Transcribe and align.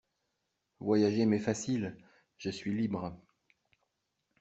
Voyager 0.79 1.27
m'est 1.27 1.37
facile… 1.37 1.95
je 2.39 2.49
suis 2.49 2.73
libre. 2.73 3.15